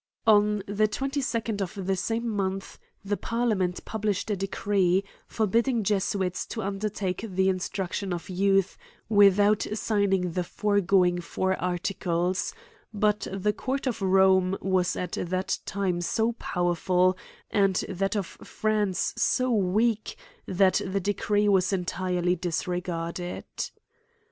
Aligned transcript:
214 0.25 0.33
A 0.33 0.33
COMMENTARY 0.33 0.67
ON 0.67 0.71
On 0.71 0.77
the 0.77 1.19
22d. 1.61 1.61
of 1.77 1.85
the 1.85 1.95
same 1.95 2.27
month, 2.27 2.79
the 3.05 3.17
parliament 3.17 3.85
published 3.85 4.31
a 4.31 4.35
decree, 4.35 5.03
forbidding 5.27 5.83
Jesuits 5.83 6.47
to 6.47 6.63
under 6.63 6.89
take 6.89 7.21
the 7.29 7.47
instruction 7.49 8.11
of 8.11 8.27
youth 8.27 8.79
without 9.09 9.67
signing 9.75 10.31
the 10.31 10.43
foregoing 10.43 11.21
four 11.21 11.53
articles: 11.57 12.51
but 12.91 13.27
the 13.31 13.53
court 13.53 13.85
of 13.85 14.01
Rome 14.01 14.57
was 14.59 14.95
at 14.95 15.11
that 15.11 15.59
time 15.67 16.01
so 16.01 16.31
powerful, 16.31 17.15
and 17.51 17.75
that 17.87 18.15
of 18.15 18.25
France 18.25 19.13
so 19.17 19.51
weak, 19.51 20.15
that 20.47 20.81
the 20.83 20.99
decree 20.99 21.47
was 21.47 21.71
entirely 21.71 22.35
disregarded. 22.35 23.45